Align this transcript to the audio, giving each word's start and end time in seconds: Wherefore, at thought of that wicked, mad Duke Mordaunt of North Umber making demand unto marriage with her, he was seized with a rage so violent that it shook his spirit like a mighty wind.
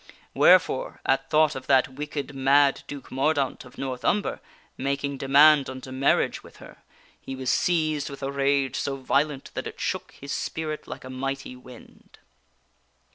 Wherefore, 0.33 0.99
at 1.05 1.29
thought 1.29 1.53
of 1.53 1.67
that 1.67 1.89
wicked, 1.89 2.33
mad 2.33 2.81
Duke 2.87 3.11
Mordaunt 3.11 3.65
of 3.65 3.77
North 3.77 4.03
Umber 4.03 4.41
making 4.75 5.19
demand 5.19 5.69
unto 5.69 5.91
marriage 5.91 6.41
with 6.41 6.57
her, 6.57 6.77
he 7.21 7.35
was 7.35 7.51
seized 7.51 8.09
with 8.09 8.23
a 8.23 8.31
rage 8.31 8.77
so 8.77 8.95
violent 8.95 9.51
that 9.53 9.67
it 9.67 9.79
shook 9.79 10.11
his 10.13 10.31
spirit 10.31 10.87
like 10.87 11.03
a 11.03 11.09
mighty 11.11 11.55
wind. 11.55 12.17